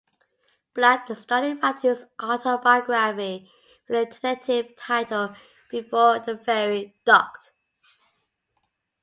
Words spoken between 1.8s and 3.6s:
his autobiography